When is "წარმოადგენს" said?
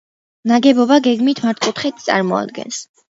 2.11-2.81